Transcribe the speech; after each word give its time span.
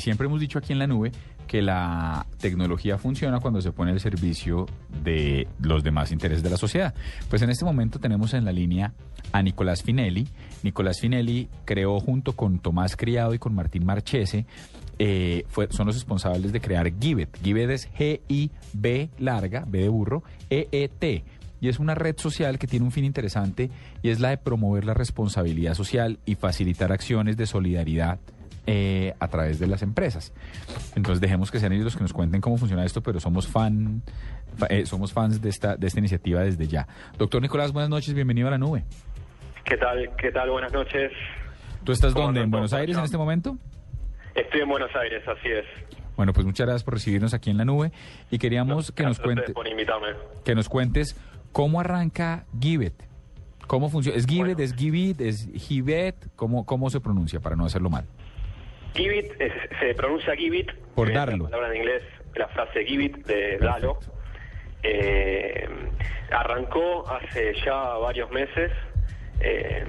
siempre 0.00 0.26
hemos 0.26 0.40
dicho 0.40 0.58
aquí 0.58 0.72
en 0.72 0.78
la 0.78 0.86
nube 0.86 1.12
que 1.46 1.62
la 1.62 2.26
tecnología 2.38 2.96
funciona 2.96 3.40
cuando 3.40 3.60
se 3.60 3.72
pone 3.72 3.90
al 3.90 4.00
servicio 4.00 4.66
de 5.02 5.48
los 5.60 5.82
demás 5.82 6.12
intereses 6.12 6.42
de 6.42 6.50
la 6.50 6.56
sociedad. 6.56 6.94
Pues 7.28 7.42
en 7.42 7.50
este 7.50 7.64
momento 7.64 7.98
tenemos 7.98 8.34
en 8.34 8.44
la 8.44 8.52
línea 8.52 8.92
a 9.32 9.42
Nicolás 9.42 9.82
Finelli. 9.82 10.28
Nicolás 10.62 11.00
Finelli 11.00 11.48
creó 11.64 11.98
junto 12.00 12.34
con 12.34 12.58
Tomás 12.58 12.96
Criado 12.96 13.34
y 13.34 13.38
con 13.38 13.54
Martín 13.54 13.84
Marchese, 13.84 14.46
eh, 14.98 15.44
son 15.70 15.86
los 15.86 15.96
responsables 15.96 16.52
de 16.52 16.60
crear 16.60 16.92
Gibet. 17.00 17.38
Gibet 17.42 17.70
es 17.70 17.90
G-I-B 17.94 19.10
larga, 19.18 19.64
B 19.66 19.80
de 19.80 19.88
burro, 19.88 20.22
E-E-T 20.50 21.24
y 21.60 21.68
es 21.68 21.78
una 21.78 21.94
red 21.94 22.16
social 22.18 22.58
que 22.58 22.66
tiene 22.66 22.84
un 22.84 22.92
fin 22.92 23.04
interesante 23.04 23.70
y 24.02 24.10
es 24.10 24.20
la 24.20 24.30
de 24.30 24.38
promover 24.38 24.84
la 24.84 24.94
responsabilidad 24.94 25.74
social 25.74 26.18
y 26.24 26.34
facilitar 26.34 26.92
acciones 26.92 27.36
de 27.36 27.46
solidaridad 27.46 28.18
eh, 28.66 29.14
a 29.18 29.28
través 29.28 29.58
de 29.58 29.66
las 29.66 29.82
empresas. 29.82 30.32
Entonces 30.94 31.20
dejemos 31.20 31.50
que 31.50 31.58
sean 31.58 31.72
ellos 31.72 31.84
los 31.84 31.96
que 31.96 32.02
nos 32.02 32.12
cuenten 32.12 32.40
cómo 32.40 32.56
funciona 32.56 32.84
esto, 32.84 33.02
pero 33.02 33.20
somos 33.20 33.48
fan, 33.48 34.02
eh, 34.68 34.86
somos 34.86 35.12
fans 35.12 35.40
de 35.40 35.48
esta, 35.48 35.76
de 35.76 35.86
esta 35.86 35.98
iniciativa 35.98 36.40
desde 36.40 36.66
ya. 36.66 36.86
Doctor 37.18 37.42
Nicolás, 37.42 37.72
buenas 37.72 37.90
noches, 37.90 38.14
bienvenido 38.14 38.48
a 38.48 38.50
la 38.50 38.58
nube. 38.58 38.84
¿Qué 39.64 39.76
tal? 39.76 40.10
¿Qué 40.16 40.30
tal? 40.32 40.50
Buenas 40.50 40.72
noches. 40.72 41.12
¿Tú 41.84 41.92
estás 41.92 42.14
dónde? 42.14 42.40
¿En 42.40 42.50
Buenos 42.50 42.72
Aires 42.72 42.96
en 42.96 43.04
este 43.04 43.16
momento? 43.16 43.56
Estoy 44.34 44.60
en 44.60 44.68
Buenos 44.68 44.94
Aires, 44.94 45.22
así 45.26 45.48
es. 45.48 45.64
Bueno, 46.16 46.32
pues 46.32 46.44
muchas 46.44 46.66
gracias 46.66 46.84
por 46.84 46.94
recibirnos 46.94 47.32
aquí 47.32 47.50
en 47.50 47.56
la 47.56 47.64
nube 47.64 47.92
y 48.30 48.38
queríamos 48.38 48.92
que 48.92 49.04
nos 49.04 49.18
cuentes 49.18 49.54
que 50.44 50.54
nos 50.54 50.68
cuentes 50.68 51.16
¿Cómo 51.52 51.80
arranca 51.80 52.46
Givet? 52.60 52.94
¿Cómo 53.66 53.88
funciona? 53.88 54.16
¿Es 54.18 54.26
Givet, 54.26 54.58
es 54.60 54.74
Givit, 54.74 55.20
es 55.20 55.48
Givet? 55.54 56.14
¿Cómo, 56.36 56.64
¿Cómo 56.64 56.90
se 56.90 57.00
pronuncia 57.00 57.40
para 57.40 57.56
no 57.56 57.64
hacerlo 57.64 57.90
mal? 57.90 58.06
Givit 58.94 59.32
se 59.78 59.94
pronuncia 59.94 60.34
Givit. 60.36 60.72
Por 60.94 61.12
darlo. 61.12 61.44
La 61.44 61.50
palabra 61.50 61.74
en 61.74 61.76
inglés, 61.76 62.02
la 62.34 62.48
frase 62.48 62.84
Givit 62.84 63.26
de 63.26 63.58
Dalo. 63.58 63.98
Eh, 64.82 65.68
arrancó 66.30 67.04
hace 67.08 67.54
ya 67.64 67.74
varios 67.98 68.30
meses, 68.30 68.72
eh, 69.40 69.84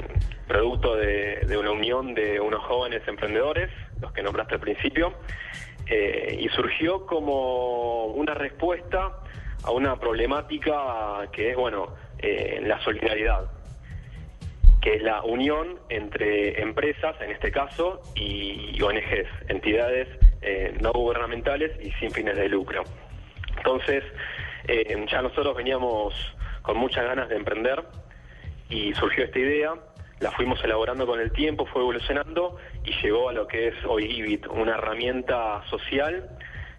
producto 0.48 0.96
de, 0.96 1.58
una 1.58 1.72
unión 1.72 2.14
de 2.14 2.40
unos 2.40 2.64
jóvenes 2.64 3.02
emprendedores, 3.08 3.70
los 4.00 4.12
que 4.12 4.24
nombraste 4.24 4.56
al 4.56 4.60
principio, 4.60 5.14
eh, 5.88 6.38
y 6.40 6.50
surgió 6.50 7.06
como 7.06 8.08
una 8.08 8.34
respuesta 8.34 9.18
a 9.64 9.72
una 9.72 9.96
problemática 9.98 11.30
que 11.32 11.52
es, 11.52 11.56
bueno, 11.56 11.94
eh, 12.18 12.60
la 12.64 12.84
solidaridad, 12.84 13.50
que 14.82 14.96
es 14.96 15.04
la 15.04 15.22
unión 15.22 15.80
entre 15.90 16.62
empresas, 16.62 17.16
en 17.22 17.32
este 17.32 17.52
caso, 17.52 18.02
y 18.16 18.82
ONGs, 18.82 19.30
entidades 19.48 20.08
eh, 20.42 20.76
no 20.82 20.92
gubernamentales 20.92 21.72
y 21.80 21.92
sin 21.94 22.10
fines 22.12 22.36
de 22.36 22.50
lucro. 22.50 22.84
Entonces, 23.58 24.04
eh, 24.68 25.06
ya 25.10 25.22
nosotros 25.22 25.56
veníamos 25.56 26.14
con 26.64 26.78
muchas 26.78 27.06
ganas 27.06 27.30
de 27.30 27.36
emprender 27.36 27.84
y 28.70 28.94
surgió 28.94 29.26
esta 29.26 29.38
idea, 29.38 29.74
la 30.20 30.32
fuimos 30.32 30.64
elaborando 30.64 31.06
con 31.06 31.20
el 31.20 31.32
tiempo, 31.32 31.66
fue 31.68 31.82
evolucionando 31.82 32.58
y 32.84 32.92
llegó 33.04 33.30
a 33.30 33.34
lo 33.34 33.48
que 33.48 33.68
es 33.68 33.76
hoy 33.88 34.06
IBIT, 34.06 34.48
una 34.48 34.76
herramienta 34.76 35.64
social 35.70 36.28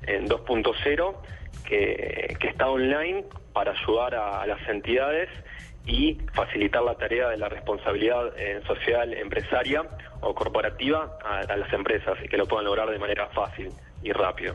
en 0.07 0.29
2.0 0.29 1.17
que, 1.63 2.37
está 2.41 2.69
online 2.69 3.25
para 3.53 3.73
ayudar 3.73 4.15
a, 4.15 4.47
las 4.47 4.61
entidades 4.69 5.29
y 5.87 6.19
facilitar 6.35 6.83
la 6.83 6.95
tarea 6.95 7.29
de 7.29 7.37
la 7.37 7.49
responsabilidad 7.49 8.39
eh, 8.39 8.61
social 8.67 9.13
empresaria 9.15 9.83
o 10.21 10.35
corporativa 10.35 11.19
a, 11.25 11.57
las 11.57 11.73
empresas 11.73 12.17
y 12.25 12.29
que 12.29 12.37
lo 12.37 12.47
puedan 12.47 12.67
lograr 12.67 12.89
de 12.91 12.99
manera 12.99 13.29
fácil 13.29 13.69
y 14.03 14.13
rápido. 14.13 14.55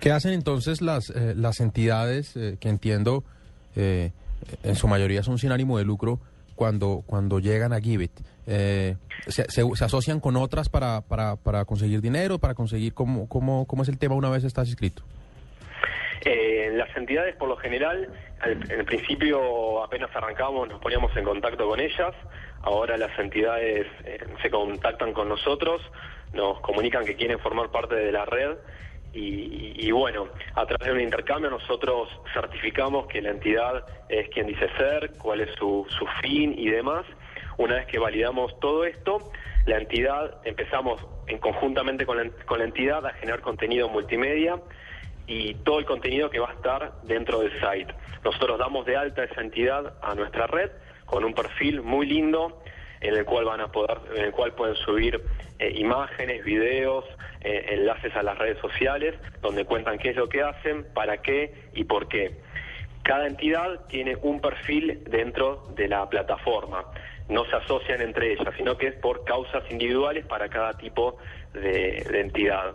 ¿Qué 0.00 0.10
hacen 0.10 0.32
entonces 0.32 0.82
las, 0.82 1.10
eh, 1.10 1.34
las 1.36 1.60
entidades 1.60 2.36
eh, 2.36 2.56
que 2.60 2.68
entiendo 2.68 3.24
en 3.76 4.76
su 4.76 4.86
mayoría 4.86 5.24
son 5.24 5.36
sin 5.36 5.50
ánimo 5.50 5.78
de 5.78 5.84
lucro 5.84 6.20
cuando, 6.54 7.02
cuando 7.06 7.40
llegan 7.40 7.72
a 7.72 7.80
Givit? 7.80 8.12
Se, 8.46 8.96
se, 9.48 9.84
asocian 9.84 10.20
con 10.20 10.36
otras 10.36 10.68
para, 10.68 11.00
para, 11.00 11.34
para 11.34 11.64
conseguir 11.64 12.00
dinero, 12.00 12.38
para 12.38 12.54
conseguir 12.54 12.94
cómo, 12.94 13.28
cómo, 13.28 13.66
cómo 13.66 13.82
es 13.82 13.88
el 13.88 13.98
tema 13.98 14.14
una 14.14 14.28
vez 14.28 14.44
estás 14.44 14.68
inscrito? 14.68 15.02
Eh, 16.24 16.70
las 16.72 16.94
entidades, 16.96 17.36
por 17.36 17.48
lo 17.48 17.56
general, 17.56 18.08
en 18.44 18.70
el 18.70 18.84
principio 18.86 19.82
apenas 19.84 20.08
arrancamos, 20.16 20.68
nos 20.68 20.80
poníamos 20.80 21.14
en 21.16 21.24
contacto 21.24 21.68
con 21.68 21.80
ellas. 21.80 22.14
Ahora 22.62 22.96
las 22.96 23.16
entidades 23.18 23.86
eh, 24.04 24.24
se 24.40 24.50
contactan 24.50 25.12
con 25.12 25.28
nosotros, 25.28 25.82
nos 26.32 26.60
comunican 26.60 27.04
que 27.04 27.14
quieren 27.14 27.38
formar 27.38 27.70
parte 27.70 27.94
de 27.94 28.10
la 28.10 28.24
red. 28.24 28.56
Y, 29.16 29.92
bueno, 29.92 30.26
a 30.56 30.66
través 30.66 30.88
de 30.88 30.92
un 30.92 31.00
intercambio 31.00 31.48
nosotros 31.48 32.08
certificamos 32.32 33.06
que 33.06 33.22
la 33.22 33.30
entidad 33.30 33.86
es 34.08 34.28
quien 34.30 34.48
dice 34.48 34.68
ser, 34.76 35.12
cuál 35.18 35.40
es 35.40 35.54
su, 35.54 35.86
su 35.88 36.04
fin 36.20 36.52
y 36.58 36.68
demás. 36.68 37.06
Una 37.56 37.76
vez 37.76 37.86
que 37.86 38.00
validamos 38.00 38.58
todo 38.58 38.84
esto, 38.84 39.30
la 39.66 39.76
entidad 39.78 40.40
empezamos 40.44 41.00
en 41.28 41.38
conjuntamente 41.38 42.06
con 42.06 42.16
la, 42.16 42.28
con 42.44 42.58
la 42.58 42.64
entidad 42.64 43.06
a 43.06 43.12
generar 43.12 43.40
contenido 43.40 43.88
multimedia 43.88 44.58
y 45.26 45.54
todo 45.54 45.78
el 45.78 45.84
contenido 45.84 46.30
que 46.30 46.38
va 46.38 46.50
a 46.50 46.54
estar 46.54 46.92
dentro 47.02 47.40
del 47.40 47.52
site. 47.52 47.94
Nosotros 48.24 48.58
damos 48.58 48.86
de 48.86 48.96
alta 48.96 49.24
esa 49.24 49.40
entidad 49.40 49.94
a 50.02 50.14
nuestra 50.14 50.46
red 50.46 50.70
con 51.06 51.24
un 51.24 51.34
perfil 51.34 51.82
muy 51.82 52.06
lindo 52.06 52.62
en 53.00 53.14
el 53.14 53.24
cual 53.24 53.44
van 53.44 53.60
a 53.60 53.68
poder, 53.70 53.98
en 54.16 54.24
el 54.24 54.32
cual 54.32 54.54
pueden 54.54 54.76
subir 54.76 55.22
eh, 55.58 55.72
imágenes, 55.76 56.42
videos, 56.44 57.04
eh, 57.42 57.66
enlaces 57.72 58.14
a 58.16 58.22
las 58.22 58.38
redes 58.38 58.58
sociales, 58.58 59.14
donde 59.42 59.66
cuentan 59.66 59.98
qué 59.98 60.10
es 60.10 60.16
lo 60.16 60.28
que 60.28 60.42
hacen, 60.42 60.86
para 60.94 61.18
qué 61.18 61.54
y 61.74 61.84
por 61.84 62.08
qué. 62.08 62.40
Cada 63.02 63.26
entidad 63.26 63.86
tiene 63.88 64.16
un 64.22 64.40
perfil 64.40 65.04
dentro 65.04 65.66
de 65.76 65.88
la 65.88 66.08
plataforma. 66.08 66.84
No 67.28 67.44
se 67.44 67.56
asocian 67.56 68.00
entre 68.00 68.32
ellas, 68.32 68.54
sino 68.56 68.78
que 68.78 68.86
es 68.88 68.94
por 68.94 69.24
causas 69.24 69.62
individuales 69.70 70.24
para 70.24 70.48
cada 70.48 70.72
tipo 70.72 71.18
de 71.52 71.98
entidad 72.14 72.74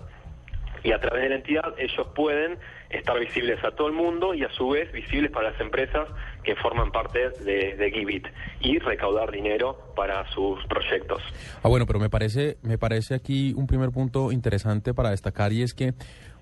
y 0.84 0.92
a 0.92 1.00
través 1.00 1.24
de 1.24 1.30
la 1.30 1.36
entidad 1.36 1.74
ellos 1.78 2.08
pueden 2.16 2.58
estar 2.90 3.20
visibles 3.20 3.64
a 3.64 3.72
todo 3.72 3.88
el 3.88 3.94
mundo 3.94 4.34
y 4.34 4.44
a 4.44 4.50
su 4.52 4.70
vez 4.70 4.92
visibles 4.92 5.32
para 5.32 5.52
las 5.52 5.60
empresas 5.62 6.08
que 6.44 6.56
forman 6.56 6.92
parte 6.92 7.30
de, 7.42 7.76
de 7.76 7.92
Givit 7.92 8.28
y 8.62 8.80
recaudar 8.80 9.32
dinero 9.32 9.94
para 9.96 10.30
sus 10.32 10.66
proyectos. 10.66 11.22
Ah, 11.62 11.70
bueno, 11.70 11.86
pero 11.86 12.00
me 12.00 12.10
parece, 12.10 12.58
me 12.64 12.78
parece 12.78 13.16
aquí 13.16 13.54
un 13.56 13.68
primer 13.68 13.92
punto 13.92 14.32
interesante 14.32 14.94
para 14.94 15.12
destacar 15.12 15.54
y 15.54 15.62
es 15.62 15.74
que 15.74 15.94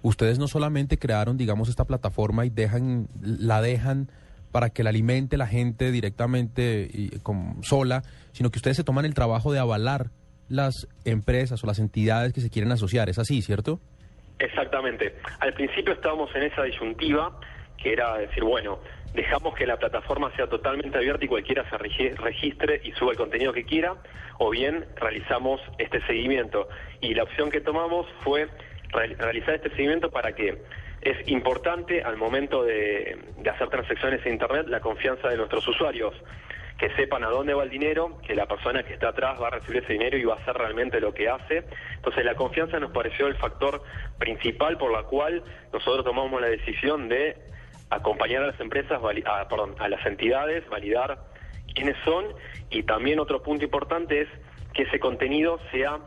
ustedes 0.02 0.40
no 0.40 0.48
solamente 0.48 0.98
crearon, 0.98 1.38
digamos, 1.38 1.70
esta 1.70 1.86
plataforma 1.86 2.46
y 2.46 2.50
dejan, 2.50 3.08
la 3.22 3.62
dejan 3.62 4.10
para 4.52 4.70
que 4.70 4.84
la 4.84 4.90
alimente 4.90 5.38
la 5.38 5.48
gente 5.48 5.92
directamente 5.92 6.90
y 6.92 7.10
con, 7.20 7.64
sola, 7.64 8.04
sino 8.32 8.50
que 8.50 8.60
ustedes 8.60 8.78
se 8.78 8.84
toman 8.84 9.06
el 9.06 9.14
trabajo 9.14 9.52
de 9.52 9.60
avalar 9.60 10.12
las 10.50 10.88
empresas 11.04 11.64
o 11.64 11.68
las 11.68 11.80
entidades 11.80 12.34
que 12.34 12.42
se 12.42 12.50
quieren 12.50 12.72
asociar. 12.72 13.10
¿Es 13.10 13.20
así, 13.20 13.42
cierto? 13.42 13.80
Exactamente. 14.40 15.16
Al 15.40 15.54
principio 15.54 15.94
estábamos 15.94 16.34
en 16.36 16.44
esa 16.44 16.64
disyuntiva, 16.64 17.40
que 17.78 17.94
era 17.94 18.18
decir, 18.18 18.44
bueno, 18.44 18.80
dejamos 19.14 19.56
que 19.56 19.66
la 19.66 19.78
plataforma 19.78 20.32
sea 20.36 20.48
totalmente 20.48 20.98
abierta 20.98 21.26
y 21.26 21.28
cualquiera 21.28 21.68
se 21.70 21.78
registre 21.78 22.82
y 22.84 22.92
suba 22.94 23.12
el 23.12 23.18
contenido 23.18 23.54
que 23.54 23.64
quiera, 23.64 23.96
o 24.38 24.50
bien 24.50 24.86
realizamos 24.96 25.62
este 25.78 26.02
seguimiento. 26.06 26.70
Y 27.02 27.14
la 27.14 27.24
opción 27.24 27.50
que 27.50 27.62
tomamos 27.62 28.06
fue 28.24 28.48
realizar 28.92 29.56
este 29.56 29.70
seguimiento 29.72 30.10
para 30.12 30.34
que 30.34 30.62
es 31.02 31.28
importante 31.28 32.04
al 32.04 32.18
momento 32.18 32.64
de 32.64 33.18
hacer 33.50 33.70
transacciones 33.70 34.26
en 34.26 34.34
Internet 34.34 34.68
la 34.68 34.80
confianza 34.80 35.30
de 35.30 35.38
nuestros 35.38 35.68
usuarios 35.68 36.14
que 36.78 36.90
sepan 36.96 37.24
a 37.24 37.30
dónde 37.30 37.54
va 37.54 37.64
el 37.64 37.70
dinero, 37.70 38.20
que 38.26 38.36
la 38.36 38.46
persona 38.46 38.84
que 38.84 38.94
está 38.94 39.10
atrás 39.10 39.42
va 39.42 39.48
a 39.48 39.52
recibir 39.52 39.84
ese 39.84 39.94
dinero 39.94 40.18
y 40.18 40.24
va 40.24 40.36
a 40.36 40.38
hacer 40.38 40.56
realmente 40.56 41.00
lo 41.02 41.14
que 41.14 41.28
hace. 41.28 41.64
Entonces 41.96 42.24
la 42.24 42.36
confianza 42.36 42.80
nos 42.80 42.92
pareció 42.92 43.28
el 43.28 43.36
factor 43.36 43.82
principal 44.20 44.78
por 44.78 44.92
la 44.92 45.04
cual 45.04 45.44
nosotros 45.74 46.06
tomamos 46.06 46.40
la 46.40 46.48
decisión 46.48 47.10
de 47.10 47.36
acompañar 47.90 48.44
a 48.44 48.48
las 48.48 48.60
empresas, 48.60 49.02
a, 49.02 49.48
perdón, 49.48 49.76
a 49.80 49.90
las 49.90 50.06
entidades, 50.06 50.68
validar 50.70 51.18
quiénes 51.74 51.96
son 52.06 52.26
y 52.70 52.84
también 52.84 53.20
otro 53.20 53.42
punto 53.42 53.64
importante 53.64 54.22
es 54.22 54.28
que 54.74 54.84
ese 54.84 55.00
contenido 55.00 55.60
sea, 55.72 56.00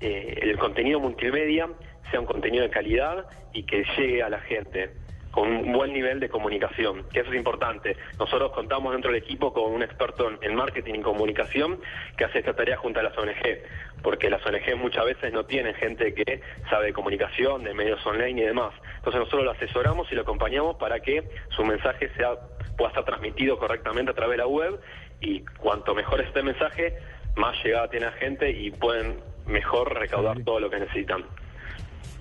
eh, 0.00 0.38
el 0.42 0.58
contenido 0.58 0.98
multimedia 0.98 1.68
sea 2.10 2.20
un 2.20 2.26
contenido 2.26 2.64
de 2.64 2.70
calidad 2.70 3.26
y 3.52 3.64
que 3.64 3.84
llegue 3.96 4.22
a 4.22 4.28
la 4.30 4.40
gente 4.40 4.90
con 5.38 5.52
un 5.52 5.72
buen 5.72 5.92
nivel 5.92 6.18
de 6.18 6.28
comunicación, 6.28 7.04
que 7.12 7.20
eso 7.20 7.30
es 7.30 7.36
importante. 7.36 7.96
Nosotros 8.18 8.50
contamos 8.50 8.90
dentro 8.90 9.12
del 9.12 9.22
equipo 9.22 9.52
con 9.52 9.72
un 9.72 9.84
experto 9.84 10.32
en 10.40 10.54
marketing 10.56 10.94
y 10.94 11.00
comunicación 11.00 11.78
que 12.16 12.24
hace 12.24 12.40
esta 12.40 12.54
tarea 12.54 12.76
junto 12.76 12.98
a 12.98 13.04
las 13.04 13.16
ONG, 13.16 13.62
porque 14.02 14.30
las 14.30 14.44
ONG 14.44 14.74
muchas 14.76 15.04
veces 15.04 15.32
no 15.32 15.44
tienen 15.44 15.76
gente 15.76 16.12
que 16.12 16.40
sabe 16.68 16.86
de 16.86 16.92
comunicación, 16.92 17.62
de 17.62 17.72
medios 17.72 18.04
online 18.04 18.42
y 18.42 18.46
demás. 18.46 18.74
Entonces 18.96 19.20
nosotros 19.20 19.44
lo 19.44 19.52
asesoramos 19.52 20.10
y 20.10 20.16
lo 20.16 20.22
acompañamos 20.22 20.74
para 20.74 20.98
que 20.98 21.22
su 21.50 21.64
mensaje 21.64 22.10
sea 22.16 22.30
pueda 22.76 22.88
estar 22.88 23.04
transmitido 23.04 23.60
correctamente 23.60 24.10
a 24.10 24.14
través 24.14 24.32
de 24.32 24.38
la 24.38 24.48
web 24.48 24.80
y 25.20 25.44
cuanto 25.60 25.94
mejor 25.94 26.20
este 26.20 26.42
mensaje, 26.42 26.98
más 27.36 27.54
llegada 27.62 27.88
tiene 27.88 28.06
a 28.06 28.12
gente 28.12 28.50
y 28.50 28.72
pueden 28.72 29.20
mejor 29.46 29.94
recaudar 29.94 30.42
todo 30.42 30.58
lo 30.58 30.68
que 30.68 30.80
necesitan. 30.80 31.24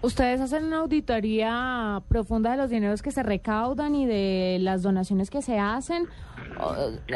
¿Ustedes 0.01 0.39
hacen 0.41 0.65
una 0.65 0.77
auditoría 0.77 2.01
profunda 2.07 2.51
de 2.51 2.57
los 2.57 2.69
dineros 2.69 3.01
que 3.01 3.11
se 3.11 3.23
recaudan 3.23 3.95
y 3.95 4.05
de 4.05 4.57
las 4.61 4.83
donaciones 4.83 5.29
que 5.29 5.41
se 5.41 5.57
hacen? 5.57 6.07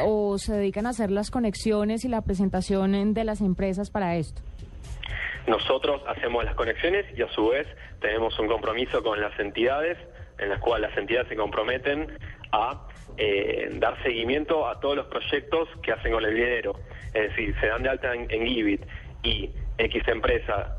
¿O, 0.03 0.37
se 0.37 0.53
dedican 0.53 0.87
a 0.87 0.89
hacer 0.89 1.11
las 1.11 1.29
conexiones 1.29 2.05
y 2.05 2.07
la 2.07 2.21
presentación 2.21 3.13
de 3.13 3.23
las 3.23 3.41
empresas 3.41 3.91
para 3.91 4.15
esto? 4.15 4.41
Nosotros 5.47 6.01
hacemos 6.07 6.43
las 6.43 6.55
conexiones 6.55 7.05
y 7.17 7.21
a 7.21 7.27
su 7.29 7.49
vez 7.49 7.67
tenemos 7.99 8.37
un 8.39 8.47
compromiso 8.47 9.03
con 9.03 9.21
las 9.21 9.39
entidades 9.39 9.97
en 10.39 10.49
las 10.49 10.59
cuales 10.59 10.89
las 10.89 10.97
entidades 10.97 11.29
se 11.29 11.35
comprometen 11.35 12.07
a 12.51 12.87
eh, 13.17 13.69
dar 13.73 14.01
seguimiento 14.03 14.67
a 14.67 14.79
todos 14.79 14.95
los 14.95 15.05
proyectos 15.07 15.69
que 15.83 15.91
hacen 15.91 16.11
con 16.11 16.25
el 16.25 16.33
dinero. 16.33 16.73
Es 17.13 17.29
decir, 17.29 17.55
se 17.59 17.67
dan 17.67 17.83
de 17.83 17.89
alta 17.89 18.13
en, 18.13 18.47
Givit 18.47 18.81
y 19.23 19.51
X 19.77 20.03
empresa 20.07 20.75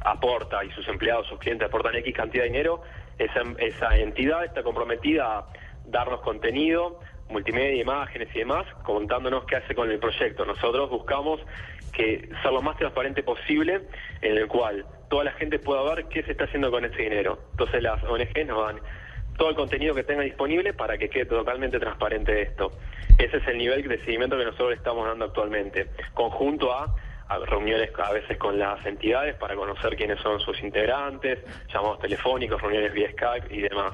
aporta 0.00 0.64
y 0.64 0.70
sus 0.70 0.86
empleados, 0.88 1.26
sus 1.26 1.38
clientes 1.38 1.68
aportan 1.68 1.94
X 1.96 2.14
cantidad 2.14 2.44
de 2.44 2.50
dinero, 2.50 2.82
esa, 3.18 3.96
entidad 3.96 4.44
está 4.44 4.62
comprometida 4.62 5.38
a 5.38 5.46
darnos 5.86 6.20
contenido, 6.20 7.00
multimedia, 7.28 7.82
imágenes 7.82 8.28
y 8.34 8.38
demás, 8.38 8.66
contándonos 8.84 9.44
qué 9.44 9.56
hace 9.56 9.74
con 9.74 9.90
el 9.90 9.98
proyecto. 9.98 10.44
Nosotros 10.44 10.88
buscamos 10.88 11.40
que 11.92 12.28
ser 12.42 12.52
lo 12.52 12.62
más 12.62 12.76
transparente 12.76 13.22
posible, 13.22 13.82
en 14.22 14.36
el 14.36 14.46
cual 14.46 14.86
toda 15.08 15.24
la 15.24 15.32
gente 15.32 15.58
pueda 15.58 15.82
ver 15.94 16.06
qué 16.06 16.22
se 16.22 16.32
está 16.32 16.44
haciendo 16.44 16.70
con 16.70 16.84
ese 16.84 17.02
dinero. 17.02 17.38
Entonces 17.52 17.82
las 17.82 18.02
ONG 18.04 18.46
nos 18.46 18.66
dan 18.66 18.80
todo 19.36 19.50
el 19.50 19.56
contenido 19.56 19.94
que 19.94 20.02
tenga 20.02 20.22
disponible 20.22 20.74
para 20.74 20.98
que 20.98 21.08
quede 21.08 21.26
totalmente 21.26 21.78
transparente 21.78 22.42
esto. 22.42 22.72
Ese 23.18 23.38
es 23.38 23.48
el 23.48 23.58
nivel 23.58 23.86
de 23.88 23.98
seguimiento 23.98 24.36
que 24.36 24.44
nosotros 24.44 24.74
estamos 24.74 25.06
dando 25.06 25.26
actualmente, 25.26 25.88
conjunto 26.14 26.72
a, 26.72 26.94
reuniones 27.46 27.90
a 28.02 28.12
veces 28.12 28.38
con 28.38 28.58
las 28.58 28.84
entidades 28.86 29.36
para 29.36 29.54
conocer 29.54 29.96
quiénes 29.96 30.20
son 30.20 30.40
sus 30.40 30.60
integrantes, 30.62 31.38
llamados 31.72 32.00
telefónicos, 32.00 32.60
reuniones 32.60 32.92
vía 32.92 33.10
Skype 33.12 33.54
y 33.54 33.60
demás. 33.62 33.92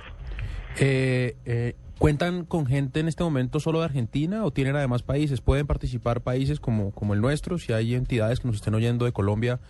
Eh, 0.78 1.36
eh, 1.44 1.74
¿Cuentan 1.98 2.44
con 2.44 2.66
gente 2.66 3.00
en 3.00 3.08
este 3.08 3.22
momento 3.22 3.60
solo 3.60 3.78
de 3.78 3.86
Argentina 3.86 4.44
o 4.44 4.50
tienen 4.50 4.76
además 4.76 5.02
países? 5.02 5.40
¿Pueden 5.40 5.66
participar 5.66 6.20
países 6.20 6.58
como, 6.58 6.90
como 6.92 7.14
el 7.14 7.20
nuestro? 7.20 7.58
Si 7.58 7.72
hay 7.72 7.94
entidades 7.94 8.40
que 8.40 8.48
nos 8.48 8.56
estén 8.56 8.74
oyendo 8.74 9.04
de 9.04 9.12
Colombia, 9.12 9.60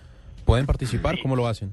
¿pueden 0.45 0.67
participar? 0.67 1.17
¿Cómo 1.23 1.37
lo 1.37 1.47
hacen? 1.47 1.73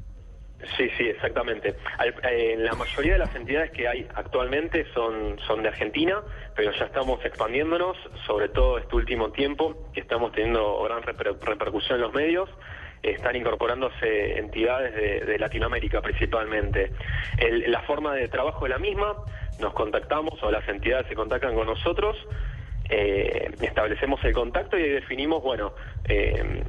Sí, 0.78 0.90
sí, 0.98 1.08
exactamente. 1.10 1.76
Eh, 2.24 2.56
la 2.58 2.74
mayoría 2.74 3.14
de 3.14 3.20
las 3.20 3.36
entidades 3.36 3.72
que 3.72 3.88
hay 3.88 4.08
actualmente 4.16 4.86
son, 4.94 5.40
son 5.48 5.64
de 5.64 5.70
Argentina, 5.70 6.22
pero 6.56 6.72
ya 6.72 6.86
estamos 6.86 7.24
expandiéndonos, 7.26 7.98
sobre 8.26 8.50
todo 8.50 8.78
este 8.78 8.96
último 8.96 9.32
tiempo, 9.32 9.90
que 9.94 10.02
estamos 10.02 10.32
teniendo 10.32 10.84
gran 10.84 11.04
repercusión 11.04 11.98
en 11.98 12.02
los 12.02 12.14
medios 12.14 12.50
están 13.04 13.36
incorporándose 13.36 14.38
entidades 14.38 14.94
de, 15.26 15.40
Latinoamérica 15.40 16.02
principalmente. 16.02 16.92
la 17.68 17.82
forma 17.82 18.14
de 18.14 18.28
trabajo 18.28 18.66
es 18.66 18.70
la 18.70 18.78
misma, 18.78 19.16
nos 19.60 19.74
contactamos 19.74 20.42
o 20.44 20.52
las 20.52 20.68
entidades 20.68 21.08
se 21.08 21.16
contactan 21.16 21.56
con 21.56 21.66
nosotros, 21.66 22.16
eh, 22.90 23.50
establecemos 23.62 24.24
el 24.24 24.34
contacto 24.34 24.78
y 24.78 24.88
definimos, 24.88 25.42
bueno, 25.42 25.74
eh, 26.08 26.64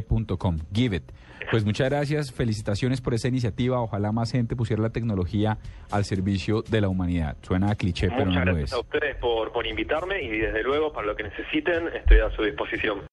t.com. 0.00 0.58
Givet. 0.72 1.02
Pues 1.50 1.64
muchas 1.66 1.90
gracias, 1.90 2.32
felicitaciones 2.32 3.02
por 3.02 3.12
esa 3.12 3.28
iniciativa. 3.28 3.80
Ojalá 3.80 4.10
más 4.10 4.32
gente 4.32 4.56
pusiera 4.56 4.80
la 4.82 4.90
tecnología 4.90 5.58
al 5.90 6.04
servicio 6.04 6.62
de 6.62 6.80
la 6.80 6.88
humanidad. 6.88 7.36
Suena 7.42 7.70
a 7.70 7.74
cliché, 7.74 8.08
pero 8.08 8.30
no 8.30 8.44
lo 8.44 8.52
es. 8.52 8.70
Gracias 8.70 8.72
a 8.72 8.80
ustedes 8.80 9.16
por, 9.16 9.52
por 9.52 9.66
invitarme 9.66 10.22
y 10.22 10.38
desde 10.38 10.62
luego 10.62 10.92
para 10.92 11.08
lo 11.08 11.16
que 11.16 11.24
necesiten 11.24 11.88
estoy 11.88 12.20
a 12.20 12.30
su 12.30 12.42
disposición. 12.42 13.02